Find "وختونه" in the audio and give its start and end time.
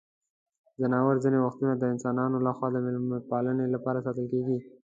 1.41-1.73